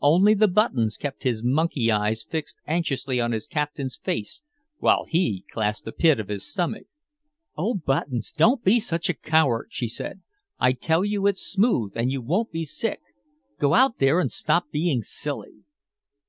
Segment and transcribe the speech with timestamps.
[0.00, 4.40] Only the Buttons kept his monkey eyes fixed anxiously on his captain's face
[4.78, 6.86] while he clasped the pit of his stomach.
[7.58, 10.20] "Oh, Buttons, don't be such a coward," she said.
[10.60, 13.00] "I tell you it's smooth and you won't be sick!
[13.58, 15.64] Go out there and stop being silly!"